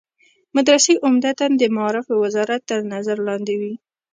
مدرسې 0.55 0.93
عمدتاً 1.05 1.45
د 1.57 1.63
معارف 1.75 2.07
وزارت 2.23 2.61
تر 2.69 2.79
نظر 2.93 3.17
لاندې 3.27 3.55
وي. 3.61 3.73